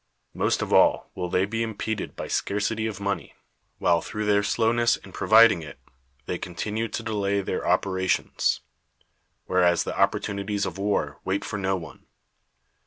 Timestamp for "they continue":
6.25-6.87